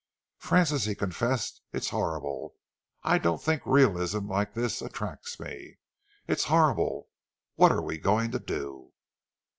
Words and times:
"Francis," 0.39 0.85
he 0.85 0.95
confessed, 0.95 1.61
"it's 1.71 1.91
horrible! 1.91 2.55
I 3.03 3.19
don't 3.19 3.39
think 3.39 3.61
realism 3.67 4.27
like 4.27 4.55
this 4.55 4.81
attracts 4.81 5.39
me. 5.39 5.77
It's 6.27 6.45
horrible! 6.45 7.09
What 7.53 7.71
are 7.71 7.83
we 7.83 7.99
going 7.99 8.31
to 8.31 8.39
do?" 8.39 8.93